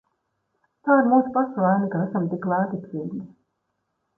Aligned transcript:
Tā 0.87 0.95
ir 1.01 1.09
mūsu 1.11 1.33
pašu 1.35 1.65
vaina, 1.65 1.91
ka 1.97 2.01
esam 2.07 2.27
tik 2.33 2.51
lētticīgi. 2.55 3.21